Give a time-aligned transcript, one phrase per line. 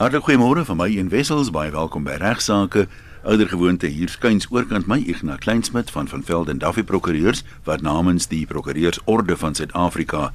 [0.00, 2.86] Hartlik goeiemôre van my een Wessels, baie welkom by Regsake.
[3.28, 8.46] Oudergewoonte hier skuins oorkant my Ignas Kleinsmid van van Velden Duffy Prokureurs wat namens die
[8.48, 10.30] Prokureursorde van Suid-Afrika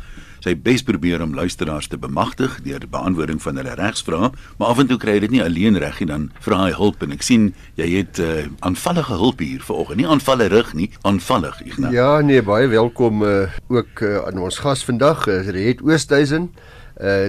[0.46, 4.84] sy bes probeer om luisteraars te bemagtig deur die beantwoording van hulle regsvrae, maar af
[4.84, 7.26] en toe kry hy dit nie alleen reg nie, dan vra hy hulp en ek
[7.26, 7.50] sien
[7.82, 10.04] jy het uh, aanvallige hulp hier vanoggend.
[10.04, 11.98] Nie aanvallerig nie, aanvallig Ignas.
[11.98, 16.52] Ja, nee, baie welkom uh, ook uh, aan ons gas vandag, uh, Riet Oosthuizen.
[16.54, 16.74] Uh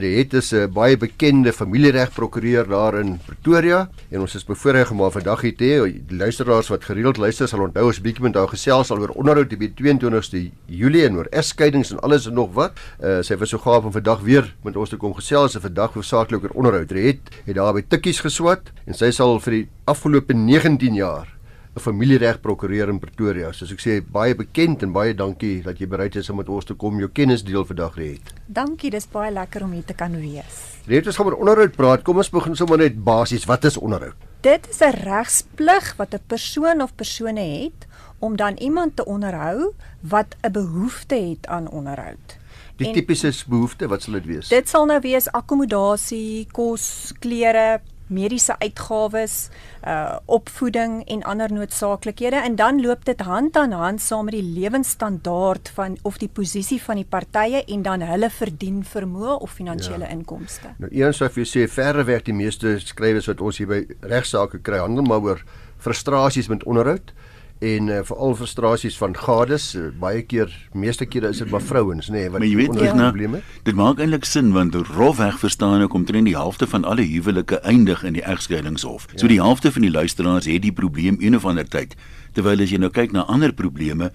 [0.01, 4.91] die het is 'n uh, baie bekende familieregprokureur daar in Pretoria en ons is bevoorreg
[4.91, 6.02] om haar vandag hier te hê.
[6.09, 10.51] Luisteraars wat gereeld luister sal onthou ons bietjie met haar gesels oor onderhoud die 22ste
[10.66, 12.73] Julie en oor egskeidings en alles en nog wat.
[13.02, 15.93] Uh sy was so gaaf om vandag weer met ons te kom gesels en vandag
[15.93, 16.88] hoofsaaklik oor onderhoud.
[16.88, 21.35] Die het het daar by tikkies geswat en sy sal vir die afgelope 19 jaar
[21.77, 23.53] 'n familieregprokureur in Pretoria.
[23.53, 26.65] Soos ek sê, baie bekend en baie dankie dat jy bereid is om met ons
[26.65, 28.33] te kom jou kennis deel vandag het.
[28.47, 30.62] Dankie, dis baie lekker om hier te kan wees.
[30.89, 32.02] Net ons gaan oor onderhoud praat.
[32.02, 33.45] Kom ons begin sommer net basies.
[33.45, 34.16] Wat is onderhoud?
[34.41, 37.87] Dit is 'n regsplig wat 'n persoon of persone het
[38.18, 42.38] om dan iemand te onderhou wat 'n behoefte het aan onderhoud.
[42.77, 44.49] Die tipiese behoefte, wat sal dit wees?
[44.49, 49.49] Dit sal nou wees akkommodasie, kos, klere, mediese uitgawes,
[49.87, 54.43] uh opvoeding en ander noodsaaklikhede en dan loop dit hand aan hand saam met die
[54.43, 60.04] lewensstandaard van of die posisie van die partye en dan hulle verdien vermoë of finansiële
[60.04, 60.10] ja.
[60.10, 60.74] inkomste.
[60.79, 64.82] Nou eens sou jy sê verreweg die meeste skrywers wat ons hier by regsaake kry
[64.82, 65.43] handel maar oor
[65.82, 67.12] frustrasies met onderhoud
[67.59, 72.10] en uh, veral frustrasies van gades uh, baie keer meeste kere is dit maar vrouens
[72.12, 73.56] nê nee, wat weet, probleme het.
[73.65, 78.04] Dit maak eintlik sin want rofweg verstaan ek omtrent die helfte van alle huwelike eindig
[78.04, 79.09] in die egskeidingshof.
[79.12, 79.22] Ja.
[79.22, 81.97] So die helfte van die luisteraars het die probleem een of ander tyd.
[82.37, 84.12] Terwyl as jy nou kyk na ander probleme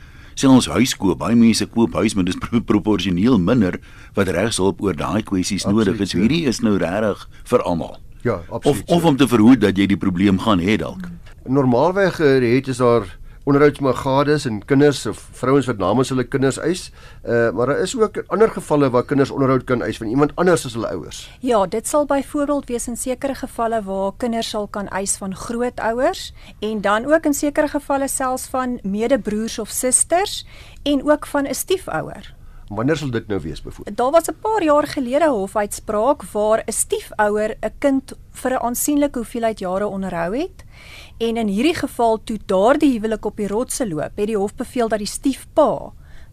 [0.50, 2.38] ons huiskoop baie mense koop huis maar dis
[2.72, 3.80] proporsioneel minder
[4.18, 6.14] wat regshulp oor daai kwessies nodig is.
[6.14, 6.22] Ja.
[6.22, 7.98] Hierdie is nou regtig vir almal.
[8.22, 8.86] Ja, absoluut.
[8.86, 11.10] Of of om te verhoed dat jy die probleem gaan hê dalk.
[11.50, 13.10] Normaalweg uh, het is daar
[13.44, 16.92] onderhoudsmagades en kinders of vrouens wat namens hulle kinders eis.
[17.24, 20.66] Uh maar daar is ook ander gevalle waar kinders onderhoud kan eis van iemand anders
[20.66, 21.38] as hulle ouers.
[21.40, 26.34] Ja, dit sal byvoorbeeld wees in sekere gevalle waar kinders sal kan eis van grootouers
[26.60, 30.46] en dan ook in sekere gevalle selfs van medebroers of susters
[30.84, 32.41] en ook van 'n stiefouer.
[32.72, 33.98] Wanneer sal dit nou wees byvoorbeeld?
[33.98, 38.64] Daar was 'n paar jaar gelede 'n hofuitspraak waar 'n stiefouer 'n kind vir 'n
[38.64, 40.64] aansienlike hoeveelheid jare onderhou het
[41.22, 44.90] En in hierdie geval toe daardie huwelik op die rotse loop, het die hof beveel
[44.90, 45.92] dat die stiefpa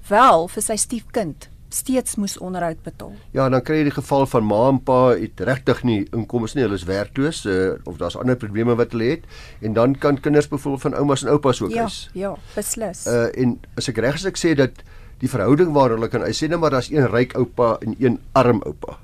[0.08, 3.12] wel vir sy stiefkind steeds moes onderhoud betaal.
[3.36, 6.64] Ja, dan kry jy die geval van ma en pa het regtig nie inkomste nie,
[6.64, 9.26] hulle is werkloos uh, of daar's ander probleme wat hulle het
[9.60, 11.98] en dan kan kinders byvoorbeeld van oumas en oupas ook ja, is.
[12.16, 13.04] Ja, beslis.
[13.04, 14.80] Uh en as ek reg is ek sê dat
[15.20, 18.62] die verhouding waar hulle kan sê net maar daar's een ryk oupa en een arm
[18.64, 18.98] oupa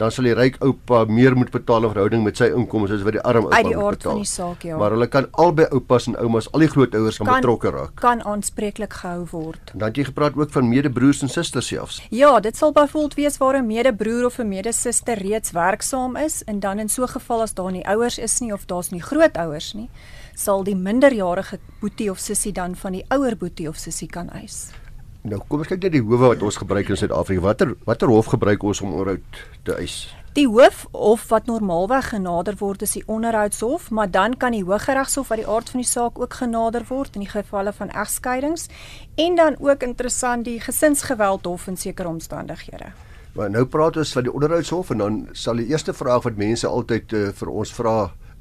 [0.00, 3.18] dan sal die ryk oupa meer moet betaal in verhouding met sy inkomste as wat
[3.18, 3.66] die arm oupa betaal.
[3.66, 4.78] Uit die aard van die saak, ja.
[4.80, 7.92] Maar hulle kan albei oupas en oumas, al die grootouers kan, kan betrokke raak.
[8.00, 9.74] Kan aanspreeklik gehou word.
[9.74, 12.00] En dan het jy gepraat ook van medebroers en susters selfs.
[12.16, 16.60] Ja, dit sal byvoorbeeld wees waar 'n medebroer of 'n medesuster reeds werksaam is en
[16.60, 19.74] dan in so 'n geval as daar nie ouers is nie of daar's nie grootouers
[19.74, 19.90] nie,
[20.34, 24.70] sal die minderjarige boetie of sussie dan van die ouer boetie of sussie kan eis.
[25.20, 27.42] Nou kom ons kyk net die howe wat ons gebruik in Suid-Afrika.
[27.44, 29.96] Watter watter hof gebruik ons om onderhoud te eis?
[30.38, 35.32] Die hoof of wat normaalweg genader word is die onderhoudshof, maar dan kan die Hooggeregshof
[35.34, 38.68] uit die aard van die saak ook genader word in die gevalle van egskeidings
[39.20, 42.94] en dan ook interessant die gesinsgeweldhof in sekere omstandighede.
[43.34, 46.66] Maar nou praat ons van die onderhoudshof en dan sal die eerste vraag wat mense
[46.66, 47.98] altyd uh, vir ons vra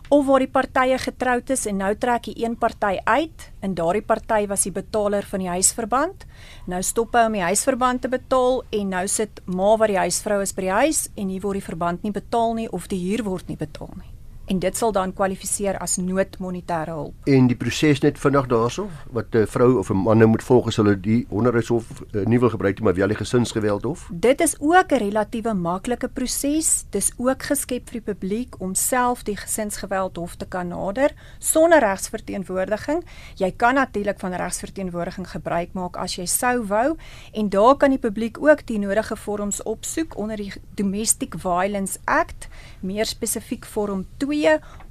[0.08, 4.02] of waar die partye getroud is en nou trek die een party uit en daardie
[4.02, 6.24] party was die betaler van die huisverband.
[6.64, 10.40] Nou stop hy om die huisverband te betaal en nou sit ma wat die huisvrou
[10.40, 13.26] is by die huis en hier word die verband nie betaal nie of die huur
[13.28, 14.19] word nie betaal nie
[14.50, 17.28] en dit sal dan kwalifiseer as noodmonetêre hulp.
[17.30, 20.66] En die proses net vinnig daarso wat 'n vrou of 'n man nou moet volg
[20.66, 24.08] as hulle die onderhoudshof uh, nie wil gebruik nie, maar wel die gesinsgeweld hof.
[24.12, 26.84] Dit is ook 'n relatiewe maklike proses.
[26.90, 31.78] Dis ook geskep vir die publiek om self die gesinsgeweld hof te kan nader sonder
[31.78, 33.04] regsverteenwoordiging.
[33.36, 36.96] Jy kan natuurlik van regsverteenwoordiging gebruik maak as jy sou wou
[37.32, 42.48] en daar kan die publiek ook die nodige vorms opsoek onder die Domestic Violence Act,
[42.80, 44.39] meer spesifiek vorm 2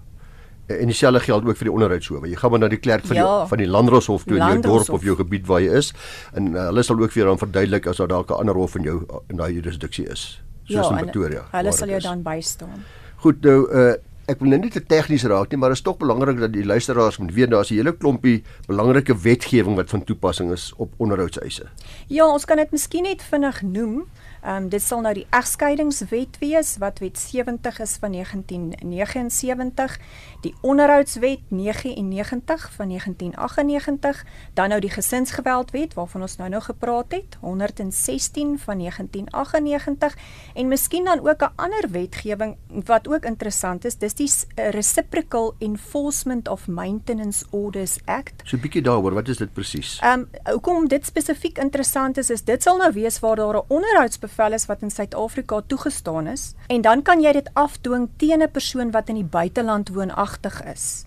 [0.66, 2.28] En dieselfde geld ook vir die onderhoudshowe.
[2.28, 3.38] Jy gaan maar na die klerk van ja.
[3.40, 5.92] die van die landdroshof toe in jou dorp of jou gebied waar jy is
[6.32, 8.74] en uh, hulle sal ook vir jou dan verduidelik as daar dalk 'n ander hof
[8.74, 10.42] in jou in daai jurisdiksie is.
[10.64, 11.44] Soos ja, in Pretoria.
[11.50, 12.84] Hulle sal jou dan bystaan.
[13.18, 13.96] Goed nou uh
[14.28, 16.64] ek wil nou nie te tegnies raak nie, maar dit is tog belangrik dat die
[16.66, 21.64] luisteraars moet weet daar's 'n hele klompie belangrike wetgewing wat van toepassing is op onderhoudseise.
[22.08, 24.04] Ja, ons kan dit miskien net vinnig noem.
[24.42, 29.98] Ehm um, dit sal nou die egskeidingswet wees wat wet 70 is van 1979,
[30.40, 37.36] die onderhoudswet 99 van 1998, dan nou die gesinsgeweldwet waarvan ons nou nou gepraat het,
[37.40, 40.16] 116 van 1998
[40.54, 44.28] en miskien dan ook 'n ander wetgewing wat ook interessant is, dis die
[44.74, 48.42] Reciprocal Enforcement of Maintenance Orders Act.
[48.44, 49.98] So 'n bietjie daaroor, wat is dit presies?
[50.02, 53.68] Ehm um, hoekom dit spesifiek interessant is, is dit sal nou wees waar daar 'n
[53.68, 58.42] onderhouds bevel is wat in Suid-Afrika toegestaan is en dan kan jy dit afdwing teen
[58.42, 61.04] 'n persoon wat in die buiteland woonagtig is.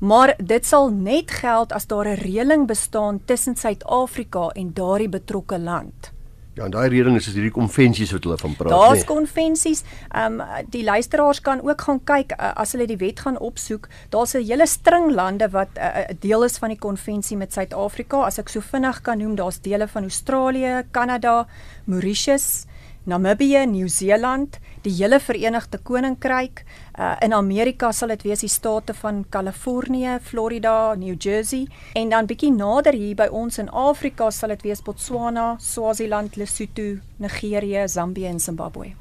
[0.00, 5.58] Maar dit sal net geld as daar 'n reëling bestaan tussen Suid-Afrika en daardie betrokke
[5.58, 6.12] land.
[6.58, 8.72] Ja, en daai reëling is hierdie konvensies wat hulle van praat.
[8.74, 9.08] Daar's nee.
[9.08, 9.84] konvensies.
[10.08, 13.86] Ehm um, die luisteraars kan ook gaan kyk uh, as hulle die wet gaan opsoek.
[14.10, 18.24] Daar's 'n hele string lande wat 'n uh, deel is van die konvensie met Suid-Afrika.
[18.26, 21.46] As ek so vinnig kan noem, daar's dele van Australië, Kanada,
[21.84, 22.66] Mauritius,
[23.10, 26.62] Namibië, Nieu-Seeland, die hele Verenigde Koninkryk,
[26.94, 31.66] uh, in Amerika sal dit wees die state van Kalifornië, Florida, New Jersey
[31.98, 37.00] en dan bietjie nader hier by ons in Afrika sal dit wees Botswana, Swaziland, Lesotho,
[37.18, 38.92] Nigerië, Zambië en Zimbabwe.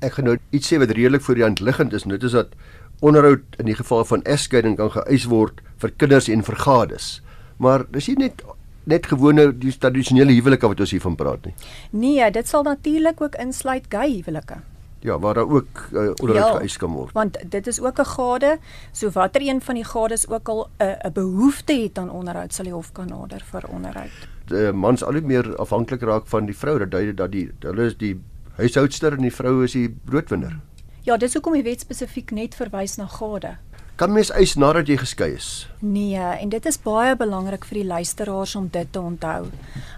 [0.00, 2.56] Ek gaan nou iets sê wat redelik voor die hand liggend is, dit is dat
[3.04, 7.18] onderhoud in die geval van egskeiding kan geëis word vir kinders en vir gades.
[7.58, 8.40] Maar dis nie net
[8.88, 11.54] net gewone die tradisionele huwelike wat ons hiervan praat nie.
[11.90, 14.60] Nee, dit sal natuurlik ook insluit gay huwelike.
[15.00, 17.12] Ja, waar daar ook uh, onderhoud ja, geëis kan word.
[17.14, 18.58] Want dit is ook 'n gade,
[18.92, 22.54] so watter een van die gades ook al 'n uh, 'n behoefte het aan onderhoud,
[22.54, 24.28] sal die hof kan nader vir onderhoud.
[24.46, 27.84] Die mans al hoe meer afhanklik raak van die vrou, dat dui dat die hulle
[27.86, 28.20] is die
[28.56, 30.60] huishoudster en die vrou is die broodwinner.
[31.02, 33.56] Ja, dis hoekom die wet spesifiek net verwys na gade.
[33.98, 35.66] Kan mens eis nadat jy geskei is?
[35.82, 39.48] Nee, en dit is baie belangrik vir die luisteraars om dit te onthou.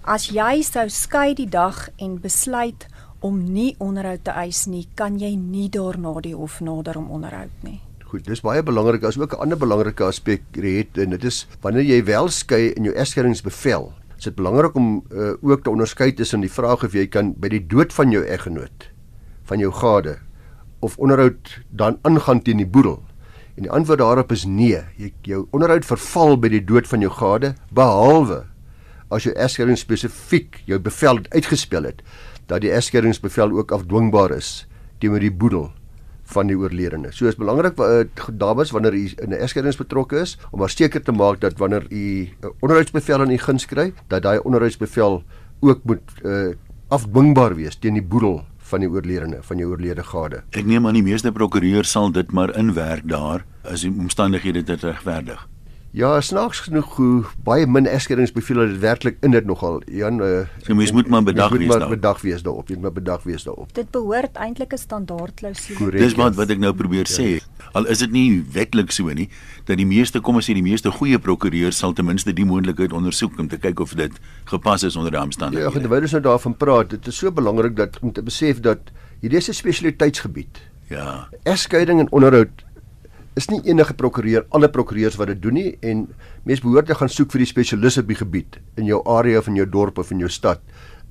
[0.09, 2.87] As jy sou skei die dag en besluit
[3.21, 7.67] om nie onderhoud te eis nie, kan jy nie daarna die hof nader om onderhoud
[7.67, 7.77] nie.
[8.09, 9.05] Goed, dis baie belangrik.
[9.05, 12.85] As ook 'n ander belangrike aspek het en dit is wanneer jy wel skei in
[12.85, 17.07] jou egskeidingsbevel, is dit belangrik om uh, ook te onderskei tussen die vraag of jy
[17.07, 18.89] kan by die dood van jou eggenoot
[19.45, 20.19] van jou gade
[20.81, 23.03] of onderhoud dan aangaan teen die boedel
[23.61, 24.79] En die antwoord daarop is nee.
[24.97, 28.47] Jy jou onderhoud verval by die dood van jou gade behalwe
[29.13, 32.01] as jou egskeiding spesifiek jou bevel uitgespel het
[32.49, 34.65] dat die egskeidingsbevel ook afdwingbaar is
[35.03, 35.67] teenoor die boedel
[36.33, 37.11] van die oorledene.
[37.13, 41.03] So is belangrik uh, dames wanneer u in 'n egskeiding betrokke is om maar seker
[41.03, 45.23] te maak dat wanneer u 'n uh, onderhoudsbevel aan u guns kry, dat daai onderhoudsbevel
[45.61, 46.55] ook moet uh,
[46.89, 50.43] afdwingbaar wees teen die boedel van die oorledene van jou oorlede gade.
[50.57, 54.87] Ek neem aan die meeste prokureurs sal dit maar inwerk daar as die omstandighede dit
[54.87, 55.47] regverdig.
[55.91, 59.81] Ja, snaaks genoeg hoe baie min egskeidingsbevele dit werklik in dit nogal.
[59.91, 61.91] Jan, uh, so mens moet maar bedag wees daarop.
[61.91, 62.69] Bedag wees daarop.
[62.71, 63.73] Jy moet maar bedag wees daarop.
[63.75, 65.91] Dit behoort eintlik 'n standaard klousule.
[65.91, 67.17] Dis wat wat ek nou probeer ja.
[67.19, 67.43] sê.
[67.73, 69.29] Al is dit nie wetlik so nie,
[69.65, 72.93] dat die meeste kom ons sê die meeste goeie prokureurs sal ten minste die moontlikheid
[72.93, 74.13] ondersoek om te kyk of dit
[74.45, 75.75] gepas is onder die omstandighede.
[75.75, 78.79] Ja, terwyl ons nou daarvan praat, dit is so belangrik dat om te besef dat
[79.21, 80.71] hierdie is 'n spesialiteitsgebied.
[80.87, 81.29] Ja.
[81.43, 82.65] Egskeiding en onderhoud
[83.39, 86.07] is nie enige prokureur alle prokureurs wat dit doen nie en
[86.49, 89.59] mens behoort te gaan soek vir die spesialiste die gebied in jou area of in
[89.61, 90.63] jou dorp of in jou stad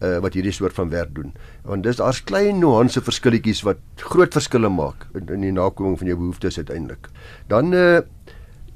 [0.03, 1.33] uh, wat hierdie soort van werk doen.
[1.67, 6.11] Want dis daar's klein nuance verskilletjies wat groot verskille maak in, in die nakoming van
[6.11, 7.09] jou behoeftes uiteindelik.
[7.51, 7.99] Dan uh,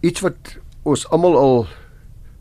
[0.04, 1.58] iets wat ons almal al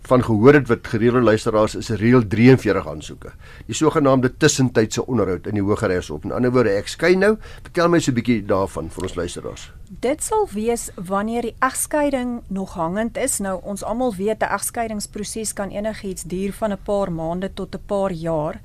[0.02, 3.32] van gehoor het wat gereelde luisteraars is reël 43 aansoeke.
[3.66, 6.24] Die sogenaamde tussentydse onderhoud in die Hooggeregshof.
[6.24, 7.36] In ander woorde, ek skei nou.
[7.62, 9.70] Vertel my so 'n bietjie daarvan vir ons luisteraars.
[10.00, 13.38] Dit sal wees wanneer die egskeiding nog hangend is.
[13.38, 17.82] Nou ons almal weet 'n egskeidingsproses kan enigiets duur van 'n paar maande tot 'n
[17.86, 18.60] paar jaar.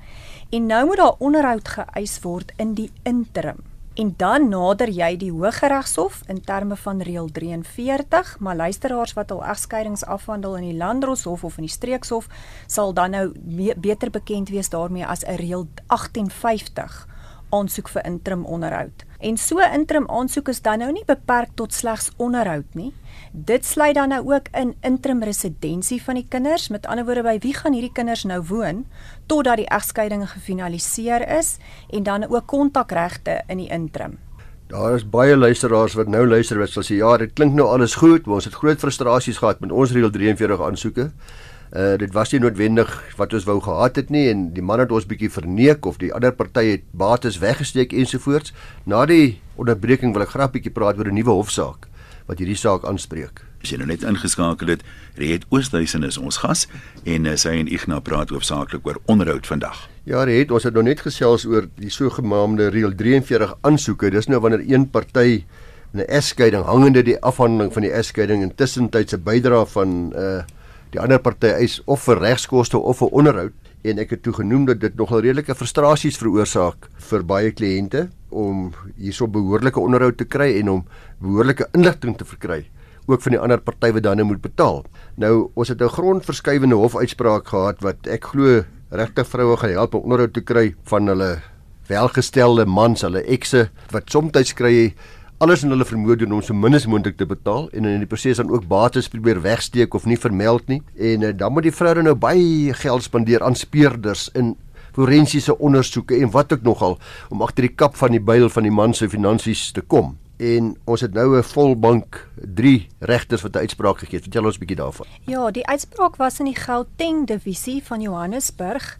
[0.50, 3.67] En nou moet daar onderhoud geëis word in die interim
[3.98, 9.42] en dan nader jy die Hooggeregshof in terme van reël 43, maar luisteraars wat al
[9.42, 12.28] egskeidings afhandel in die Landdroshof of in die Streekshof
[12.70, 13.24] sal dan nou
[13.74, 17.06] beter bekend wees daarmee as 'n reël 58
[17.50, 19.07] aansoek vir interim onderhoud.
[19.18, 22.92] En so interim aansoek is dan nou nie beperk tot slegs onderhoud nie.
[23.32, 26.68] Dit sluit dan nou ook in interim residensie van die kinders.
[26.70, 28.84] Met ander woorde, by wie gaan hierdie kinders nou woon
[29.26, 31.56] totdat die egskeiding gefinaliseer is
[31.90, 34.18] en dan ook kontakregte in die interim.
[34.68, 37.94] Daar is baie luisteraars wat nou luister wat sal sê ja, dit klink nou alles
[37.96, 41.10] goed, maar ons het groot frustrasies gehad met ons reël 43 aansoeke.
[41.68, 44.92] Uh dit was nie noodwendig wat ons wou gehad het nie en die man het
[44.92, 48.54] ons bietjie verneek of die ander party het bates weggesteek ensovoorts.
[48.84, 51.88] Na die onderbreking wil ek graag bietjie praat oor 'n nuwe hofsaak
[52.28, 53.44] wat hierdie saak aanspreek.
[53.62, 54.82] As jy nou net ingeskakel het,
[55.18, 56.66] Riet Oosthuizen is ons gas
[57.04, 59.88] en uh, sy en Ignas praat hoofsaaklik oor onderhoud vandag.
[60.04, 64.12] Ja, Riet, ons het nou net gesels oor die sogenaamde reël 43 aansoeke.
[64.14, 65.44] Dis nou wanneer een party
[65.94, 70.42] 'n egskeiding hangende die afhandeling van die egskeiding intussen tydse bydrae van uh
[70.92, 73.52] die ander party eis of vir regskoste of vir onderhoud
[73.88, 78.72] en ek het toe genoem dat dit nogal redelike frustrasies veroorsaak vir baie kliënte om
[78.96, 80.82] hierso behoorlike onderhoud te kry en om
[81.22, 82.64] behoorlike inligting te verkry
[83.08, 84.82] ook van die ander party wat dan nou moet betaal.
[85.16, 90.02] Nou ons het 'n grondverskuivende hofuitspraak gehad wat ek glo regtig vroue gaan help om
[90.02, 91.40] onderhoud te kry van hulle
[91.88, 94.94] welgestelde mans, hulle ekse wat soms kry
[95.38, 98.10] alles in hulle vermoë doen om so min as moontlik te betaal en in die
[98.10, 100.80] proses dan ook bates probeer wegsteek of nie vermeld nie.
[100.98, 104.56] En uh, dan moet die vrou nou baie geld spandeer aan speurders in
[104.98, 106.98] forensiese ondersoeke en wat ook nogal
[107.30, 110.16] om agter die kap van die byl van die man se finansies te kom.
[110.42, 114.26] En ons het nou 'n volbank 3 regters wat 'n uitspraak gegee het.
[114.26, 115.06] Vertel ons 'n bietjie daarvan.
[115.26, 118.98] Ja, die uitspraak was in die Gauteng divisie van Johannesburg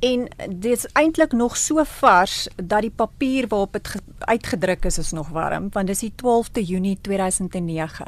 [0.00, 5.12] en dit is eintlik nog so vars dat die papier waarop dit uitgedruk is is
[5.12, 8.06] nog warm want dis die 12de Junie 2009.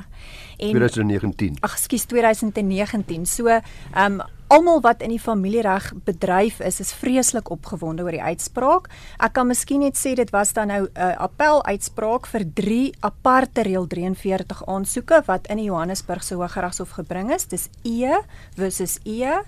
[0.57, 1.57] En 2019.
[1.61, 3.27] Ag, skus 2019.
[3.27, 4.23] So, ehm um,
[4.53, 8.91] almal wat in die familiereg bedryf is, is vreeslik opgewonde oor die uitspraak.
[9.17, 12.93] Ek kan miskien net sê dit was dan nou 'n uh, appel uitspraak vir 3
[13.01, 17.47] aparte reël 43 aansoeke wat in die Johannesburgse Hooggeregshof gebring is.
[17.47, 18.13] Dis E
[18.55, 19.41] versus E,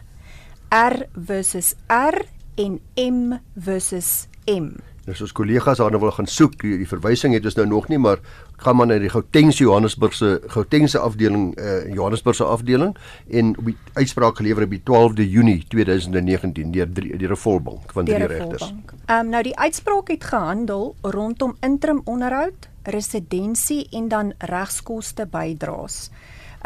[0.69, 4.77] R versus R en M versus M.
[5.05, 7.99] Nou soos kollegas daarna wil gaan soek, die, die verwysing het ons nou nog nie,
[8.01, 8.23] maar
[8.65, 12.95] gaan maar na die Gautengse Johannesburgse Gautengse afdeling eh uh, Johannesburgse afdeling
[13.29, 18.05] en op die uitspraak gelewer op die 12de Junie 2019 deur deur 'n volbank van
[18.05, 18.73] drie regters.
[19.07, 26.11] Ehm um, nou die uitspraak het gehandel rondom interim onderhoud, residensie en dan regskoste bydraes.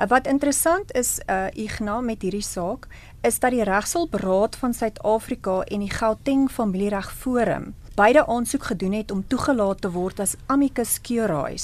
[0.01, 2.87] Uh, wat interessant is uh Ignas met hierdie saak
[3.23, 9.11] is dat die Regshulpraad van Suid-Afrika en die Gauteng Familiereg Forum beide aansoek gedoen het
[9.11, 11.59] om toegelaat te word as amicus curiae.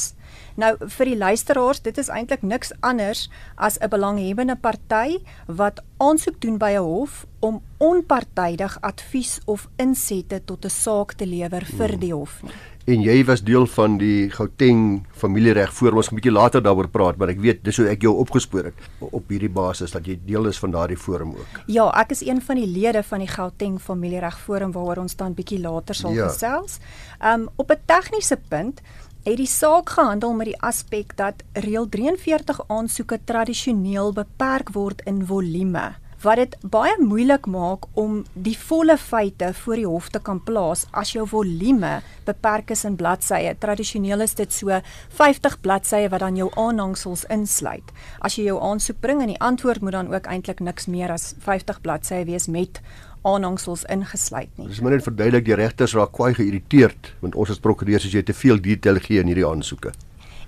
[0.58, 6.40] Nou vir die luisteraars, dit is eintlik niks anders as 'n belanghebbende party wat aansoek
[6.40, 11.98] doen by 'n hof om onpartydig advies of insette tot 'n saak te lewer vir
[11.98, 16.32] die hof nie en jy was deel van die Gauteng familiereg voor ons 'n bietjie
[16.32, 19.90] later daaroor praat maar ek weet dis hoe ek jou opgespoor het op hierdie basis
[19.90, 21.64] dat jy deel is van daardie forum ook.
[21.66, 25.34] Ja, ek is een van die lede van die Gauteng familiereg forum waaroor ons dan
[25.34, 26.28] bietjie later sal ja.
[26.28, 26.78] gesels.
[27.22, 28.80] Um op 'n tegniese punt
[29.24, 35.24] het die saak gehandel met die aspek dat reël 43 aansoeke tradisioneel beperk word in
[35.26, 40.40] volume wat dit baie moeilik maak om die volle feite voor die hof te kan
[40.44, 43.54] plaas as jou volume beperk is in bladsye.
[43.60, 44.80] Tradisioneel is dit so
[45.18, 47.92] 50 bladsye wat dan jou aanhangsels insluit.
[48.24, 51.34] As jy jou aansoek bring en die antwoord moet dan ook eintlik niks meer as
[51.44, 52.80] 50 bladsye wees met
[53.24, 54.68] aanhangsels ingesluit nie.
[54.68, 58.36] Dis net verduidelik die regters raak kwai geïrriteerd want ons as prokureurs as jy te
[58.36, 59.94] veel detail gee in hierdie aansoeke.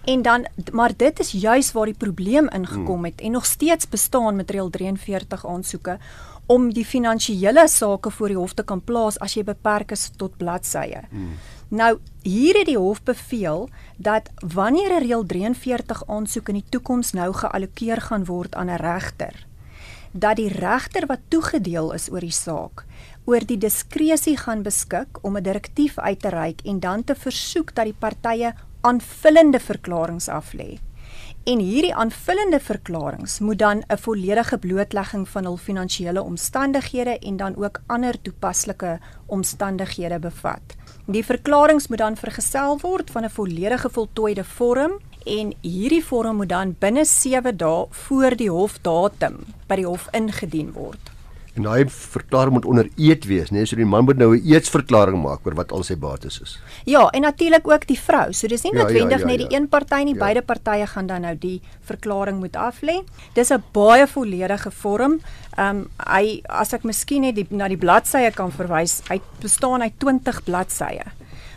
[0.06, 4.36] En dan maar dit is juis waar die probleem ingekom het en nog steeds bestaan
[4.36, 5.98] met reël 43 aansoeke
[6.46, 10.36] om die finansiële sake voor die hof te kan plaas as jy beperk is tot
[10.38, 11.02] bladsye.
[11.10, 11.34] Hmm.
[11.68, 17.12] Nou hier het die hof beveel dat wanneer 'n reël 43 aansoek in die toekoms
[17.12, 19.46] nou geallokeer gaan word aan 'n regter,
[20.12, 22.84] dat die regter wat toegedeel is oor die saak
[23.26, 27.74] oor die diskresie gaan beskik om 'n direktief uit te reik en dan te versoek
[27.74, 28.54] dat die partye
[28.86, 30.76] aanvullende verklaringe af lê.
[31.46, 37.56] En hierdie aanvullende verklaringe moet dan 'n volledige blootlegging van hul finansiële omstandighede en dan
[37.56, 40.76] ook ander toepaslike omstandighede bevat.
[41.06, 44.92] Die verklaringe moet dan vergesel word van 'n volledige voltooide vorm
[45.24, 50.72] en hierdie vorm moet dan binne 7 dae voor die hofdatum by die hof ingedien
[50.72, 51.15] word.
[51.56, 53.62] En daai verklaring moet onder eed wees, né?
[53.62, 53.66] Nee?
[53.66, 56.58] So die man moet nou 'n eedsverklaring maak oor wat al sy bates is.
[56.84, 58.32] Ja, en natuurlik ook die vrou.
[58.32, 60.20] So dis nie ja, noodwendig ja, ja, ja, net die een party nie, ja.
[60.20, 63.04] beide partye gaan dan nou die verklaring moet aflê.
[63.34, 65.20] Dis 'n baie volledige vorm.
[65.56, 69.82] Ehm um, hy as ek miskien net die, na die bladsye kan verwys, hy bestaan
[69.82, 71.04] uit 20 bladsye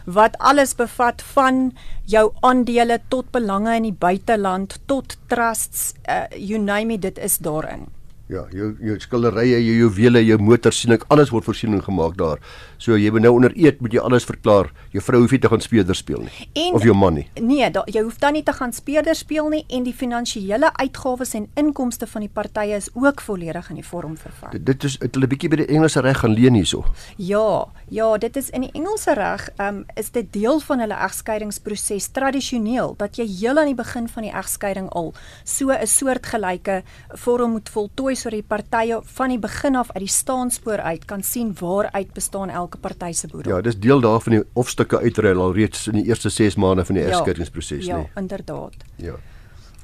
[0.06, 1.72] wat alles bevat van
[2.06, 7.38] jou aandele tot belange in die buiteland tot trusts uh, you name it dit is
[7.38, 7.99] daarin.
[8.30, 12.38] Ja, jou jou skilderye, jou juwele, jou motor sien ek alles word voorsiening gemaak daar.
[12.78, 14.68] So jy moet nou onder eet moet jy alles verklaar.
[14.94, 17.24] Jou vrou hoef nie te gaan speurder speel nie en, of jou man nie.
[17.42, 21.34] Nee, da, jy hoef dan nie te gaan speurder speel nie en die finansiële uitgawes
[21.40, 24.54] en inkomste van die partye is ook volledig in die vorm vervat.
[24.54, 26.84] Dit, dit is het hulle bietjie by die Engelse reg gaan leen hierso.
[27.18, 31.02] Ja, ja, dit is in die Engelse reg, ehm um, is dit deel van hulle
[31.10, 36.84] egskeidingsproses tradisioneel dat jy heel aan die begin van die egskeiding al so 'n soortgelyke
[37.26, 41.24] vorm moet voltooi sodat die partye van die begin af uit die staanspoor uit kan
[41.24, 43.56] sien waaruit bestaan elke party se boedel.
[43.56, 47.00] Ja, dis deel daarvan die hofstukke uitruil al reeds in die eerste 6 maande van
[47.00, 48.10] die egskeidingsproses, ja, nee.
[48.14, 48.76] Ja, inderdaad.
[48.96, 49.16] Ja.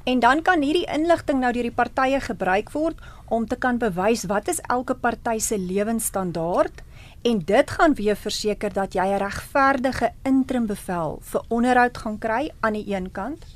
[0.06, 4.26] En dan kan hierdie inligting nou deur die partye gebruik word om te kan bewys
[4.30, 6.84] wat is elke party se lewensstandaard
[7.26, 12.50] en dit gaan weer verseker dat jy 'n regverdige interim bevel vir onderhoud gaan kry
[12.60, 13.46] aan die een kant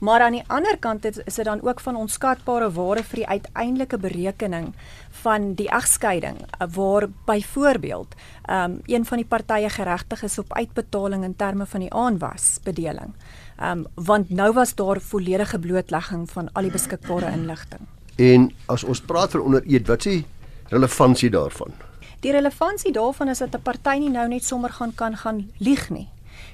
[0.00, 3.26] Maar aan die ander kant is, is dit dan ook van onskatbare waarde vir die
[3.26, 4.70] uiteindelike berekening
[5.22, 6.38] van die egskeiding
[6.74, 8.14] waar byvoorbeeld
[8.50, 13.12] um, een van die partye geregtig is op uitbetaling in terme van die aanwas bedeling.
[13.62, 17.84] Um, want nou was daar volledige blootlegging van al die beskikbare inligting.
[18.16, 20.24] En as ons praat van onder eed, wat s'ie
[20.72, 21.76] relevantie daarvan?
[22.20, 25.90] Die relevantie daarvan is dat 'n party nie nou net sommer gaan kan gaan lieg
[25.90, 26.08] nie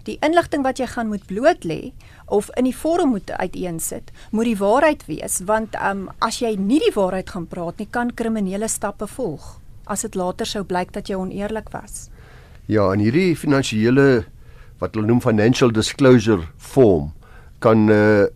[0.06, 1.92] die inligting wat jy gaan moet bloot lê
[2.26, 6.80] of in die vorm moet uiteensit, moet die waarheid wees want um, as jy nie
[6.82, 11.10] die waarheid gaan praat nie, kan kriminele stappe volg as dit later sou blyk dat
[11.10, 12.08] jy oneerlik was.
[12.66, 14.24] Ja, en hierdie finansiële
[14.82, 17.12] wat hulle noem financial disclosure form
[17.64, 18.26] kan uh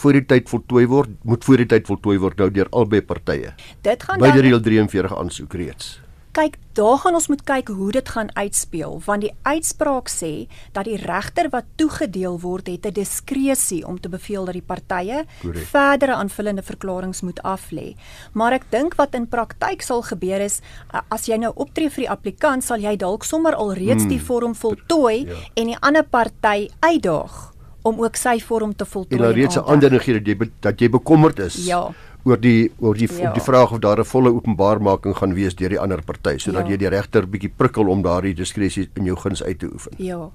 [0.00, 3.50] voor die tyd voltooi word, moet voor die tyd voltooi word nou deur albei partye.
[3.84, 5.98] Dit gaan by die reël 43 aansoek reeds
[6.36, 10.86] kyk, daar gaan ons moet kyk hoe dit gaan uitspeel, want die uitspraak sê dat
[10.88, 15.26] die regter wat toegedeel word het 'n diskresie om te beveel dat die partye
[15.72, 17.96] verdere aanvullende verklaringe moet aflê.
[18.32, 20.60] Maar ek dink wat in praktyk sal gebeur is
[21.08, 24.08] as jy nou optree vir die applikant, sal jy dalk sommer alreeds hmm.
[24.08, 25.34] die vorm voltooi ja.
[25.54, 27.49] en die ander party uitdaag
[27.82, 29.20] om ook sy vorm te voltooi.
[29.20, 31.66] En alreeds 'n ander negere dat jy dat jy bekommerd is.
[31.66, 31.90] Ja
[32.28, 33.32] oor die oor die ja.
[33.32, 36.70] die vraag of daar 'n volle openbaarmaking gaan wees deur die ander party sodat ja.
[36.70, 39.92] jy die regter bietjie prikkel om daardie diskresie in jou guns uit te oefen.
[39.96, 40.30] Ja.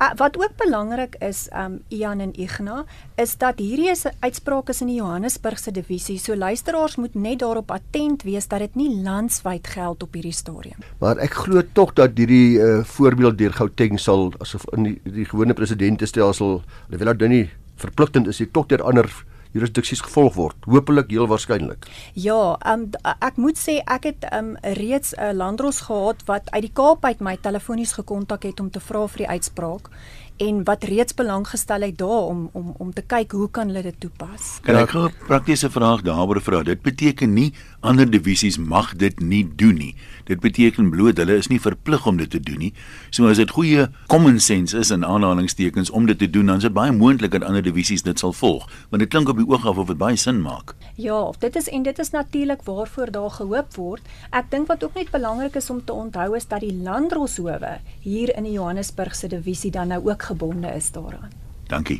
[0.00, 2.84] Uh, wat ook belangrik is um Ian en Igna
[3.16, 6.18] is dat hierdie is 'n uitspraak is in die Johannesburgse divisie.
[6.18, 10.78] So luisteraars moet net daarop attent wees dat dit nie landwyd geld op hierdie stadium.
[10.98, 15.24] Maar ek glo tog dat hierdie uh, voorbeeld deur Gauteng sal asof in die, die
[15.24, 19.10] gewone presidentestelsel, alhoewel dit nie verpligtend is, dit tog deur ander
[19.52, 20.56] jurisdiksies gevolg word.
[20.64, 21.86] Hoopelik heel waarskynlik.
[22.14, 22.88] Ja, um,
[23.20, 27.20] ek moet sê ek het um, reeds 'n landros gehad wat uit die Kaap uit
[27.20, 29.90] my telefonies gekontak het om te vra vir die uitspraak
[30.36, 33.82] en wat reeds belang gestel het daar om om om te kyk hoe kan hulle
[33.82, 34.58] dit toepas.
[34.62, 36.62] Kan ek 'n praktiese vraag daaroor vra?
[36.62, 39.94] Dit beteken nie Ander divisies mag dit nie doen nie.
[40.28, 42.70] Dit beteken bloot hulle is nie verplig om dit te doen nie.
[43.10, 46.68] So as dit goeie common sense is in aanhalingstekens om dit te doen, dan is
[46.68, 49.66] dit baie moontlik dat ander divisies dit sal volg, want dit klink op die oog
[49.66, 50.76] af of dit baie sin maak.
[50.94, 54.14] Ja, dit is en dit is natuurlik waarvoor daar gehoop word.
[54.30, 58.30] Ek dink wat ook net belangrik is om te onthou is dat die landdroshowe hier
[58.36, 61.34] in die Johannesburgse divisie dan nou ook gebonde is daaraan.
[61.66, 61.98] Dankie.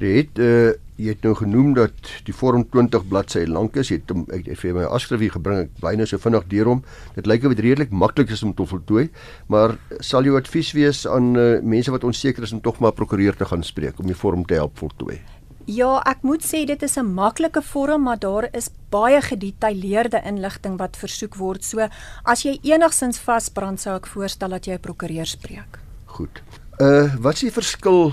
[0.00, 3.90] Jy het uh, jy het nou genoem dat die vorm 20 bladsye lank is.
[3.92, 5.66] Jy het hom ek het vir my afskrif hier gebring.
[5.66, 6.82] Ek bly nou so vinnig deur hom.
[7.16, 9.08] Dit lyk of dit redelik maklik is om te voltooi,
[9.52, 13.36] maar sal jou advies wees aan uh, mense wat onseker is om tog maar prokureur
[13.36, 15.20] te gaan spreek om die vorm te help voltooi?
[15.66, 20.78] Ja, ek moet sê dit is 'n maklike vorm, maar daar is baie gedetailleerde inligting
[20.78, 21.64] wat versoek word.
[21.64, 21.88] So
[22.24, 25.78] as jy enigsins vasbrand, sou ek voorstel dat jy 'n prokureur spreek.
[26.06, 26.42] Goed.
[26.78, 28.12] Uh wat is die verskil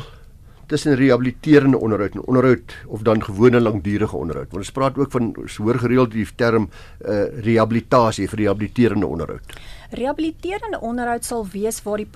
[0.73, 4.49] tussen rehabiliterende onderhoud en onderhoud of dan gewone langdurige onderhoud?
[4.51, 6.69] Want ons praat ook van hoor gereeld die term
[7.05, 9.53] uh rehabilitasie vir rehabiliterende onderhoud.
[9.93, 12.09] Rehabiliterende onderhoud sal wees waar die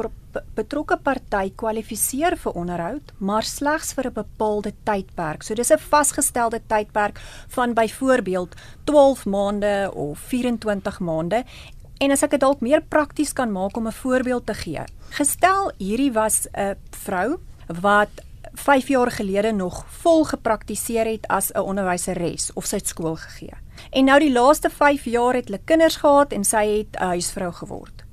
[0.57, 5.43] betrokke party kwalifiseer vir onderhoud, maar slegs vir 'n bepaalde tydperk.
[5.43, 11.43] So dis 'n vasgestelde tydperk van byvoorbeeld 12 maande of 24 maande.
[11.99, 14.83] En as ek dit dalk meer prakties kan maak om 'n voorbeeld te gee.
[15.09, 17.37] Gestel hierdie was 'n vrou
[17.81, 18.09] wat
[18.57, 23.53] 5 jaar gelede nog vol gepraktiseer het as 'n onderwyseres of sy het skool gegee.
[23.89, 27.51] En nou die laaste 5 jaar het hulle kinders gehad en sy het 'n huisvrou
[27.51, 28.03] geword.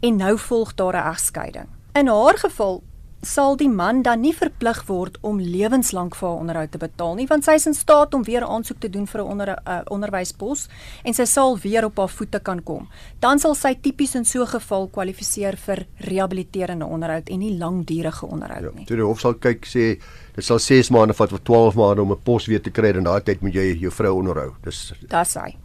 [0.00, 1.68] En nou volg daar 'n egskeiding.
[1.92, 2.82] In haar geval
[3.24, 7.26] sal die man dan nie verplig word om lewenslank vir haar onderhoud te betaal nie
[7.30, 10.68] want sy is in staat om weer aansoek te doen vir 'n onder, uh, onderwyspos
[11.04, 12.88] en sy sal weer op haar voete kan kom.
[13.20, 18.26] Dan sal sy tipies in so 'n geval kwalifiseer vir rehabiliterende onderhoud en nie langdurige
[18.26, 18.86] onderhoud ja, nie.
[18.88, 19.98] So die hof sal kyk sê
[20.34, 23.04] dit sal 6 maande vat of 12 maande om 'n pos weer te kry en
[23.04, 24.54] daai tyd moet jy jou vrou onderhou.
[24.62, 25.56] Dis Dis hy.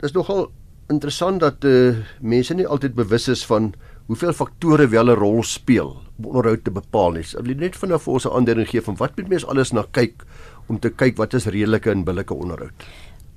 [0.00, 0.50] Dis nogal
[0.88, 3.72] interessant dat uh, mense nie altyd bewus is van
[4.06, 7.22] hoeveel faktore wel 'n rol speel om onderhoud te bepaal nie.
[7.22, 9.84] Ek wil net vinnig vir ons 'n aandering gee van wat moet mense alles na
[9.90, 10.24] kyk
[10.68, 12.86] om te kyk wat is redelike en billike onderhoud.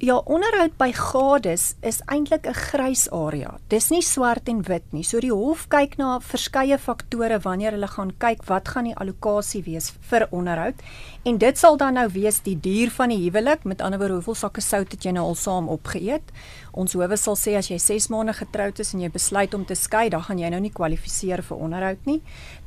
[0.03, 3.57] Ja, onderhoud by gades is eintlik 'n grys area.
[3.69, 5.03] Dis nie swart en wit nie.
[5.03, 9.63] So die hof kyk na verskeie faktore wanneer hulle gaan kyk wat gaan die allocasie
[9.63, 10.75] wees vir onderhoud.
[11.23, 14.35] En dit sal dan nou wees die duur van die huwelik, met ander woorde hoeveel
[14.35, 16.31] sakke sout het jy nou al saam opgeëet?
[16.75, 19.77] Ons howe sal sê as jy 6 maande getroud is en jy besluit om te
[19.79, 22.17] skei, dan gaan jy nou nie kwalifiseer vir onderhoud nie.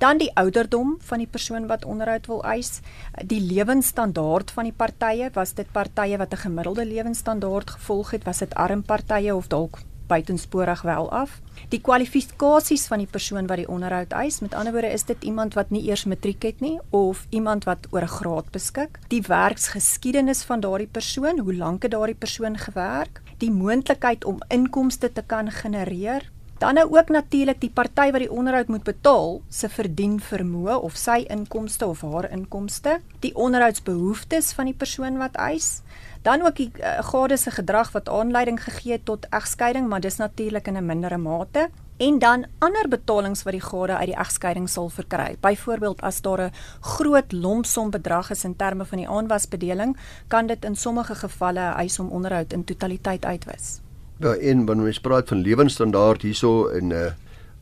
[0.00, 2.80] Dan die ouderdom van die persoon wat onderhoud wil eis,
[3.20, 8.38] die lewensstandaard van die partye, was dit partye wat 'n gemiddelde lewensstandaard gevolg het, was
[8.38, 11.40] dit arm partye of dalk buitensporig wel af.
[11.68, 15.54] Die kwalifikasies van die persoon wat die onderhoud eis, met ander woorde is dit iemand
[15.54, 18.98] wat nie eers matriek het nie of iemand wat oor 'n graad beskik.
[19.08, 23.20] Die werksgeskiedenis van daardie persoon, hoe lank het daardie persoon gewerk?
[23.38, 26.30] Die moontlikheid om inkomste te kan genereer.
[26.58, 30.96] Dan nou ook natuurlik die party wat die onderhoud moet betaal, se verdien vermoë of
[30.98, 35.82] sy inkomste of haar inkomste, die onderhoudsbehoeftes van die persoon wat eis,
[36.26, 40.18] dan ook die uh, gade se gedrag wat aanleiding gegee het tot egskeiding, maar dis
[40.18, 41.68] natuurlik in 'n mindere mate
[41.98, 45.36] en dan ander betalings wat die gade uit die egskeiding sal verkry.
[45.42, 49.96] Byvoorbeeld as daar 'n groot lompsom bedrag is in terme van die aanwasbedeling,
[50.28, 53.80] kan dit in sommige gevalle 'n eis om onderhoud in totaliteit uitwis.
[54.18, 57.12] Ja, en wanneer mens praat van lewensstandaard hierso in 'n uh,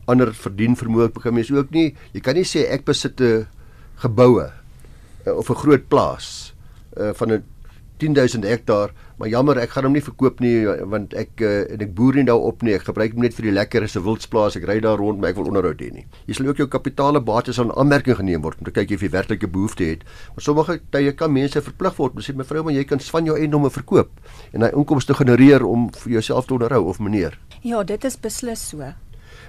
[0.05, 3.47] ander verdienvermoë, begin mens ook nie, jy kan nie sê ek besit 'n
[3.95, 4.51] geboue
[5.25, 6.53] uh, of 'n groot plaas
[6.97, 7.43] uh, van 'n
[7.99, 11.93] 10000 hektaar, maar jammer, ek gaan hom nie verkoop nie want ek uh, en ek
[11.97, 12.75] boer nie daarop nie.
[12.77, 14.59] Ek gebruik hom net vir die lekker se wildsplaas.
[14.59, 16.05] Ek ry daar rond, maar ek wil onderhoud hê nie.
[16.29, 19.11] Jy sal ook jou kapitale bates aan aanmerking geneem word om te kyk of jy
[19.13, 20.05] werklike behoefte het.
[20.35, 22.17] Maar sommige tye kan mense verplig word.
[22.17, 24.13] Hulle sê mevrou, maar jy kan van jou eiendomme verkoop
[24.53, 27.37] en hy inkomste genereer om vir jouself te onderhou of meneer.
[27.63, 28.93] Ja, dit is beslis so.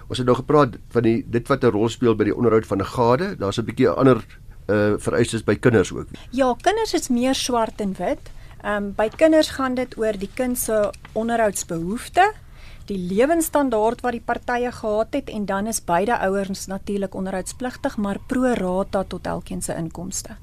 [0.08, 2.80] Ons het nou gepraat van die dit wat 'n rol speel by die onderhoud van
[2.80, 3.36] 'n gade.
[3.36, 4.24] Daar's 'n bietjie ander
[4.68, 6.08] uh vereistes by kinders ook.
[6.30, 8.30] Ja, kinders is meer swart en wit.
[8.68, 12.34] Ehm um, by kinders gaan dit oor die kind se onderhoudsbehoeftes,
[12.90, 18.20] die lewensstandaard wat die partye gehad het en dan is beide ouers natuurlik onderhoudspligtig maar
[18.26, 20.36] pro rata tot elkeen se inkomste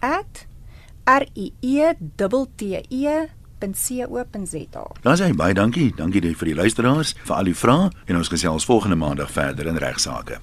[0.00, 0.46] @
[1.04, 2.22] R I E T
[2.56, 2.62] T
[3.60, 4.84] E.co.za.
[5.02, 5.92] Dan sê baie dankie.
[5.96, 9.80] Dankie vir die luisteraars vir al die vrae en ons gesels volgende maandag verder in
[9.80, 10.40] regsaake.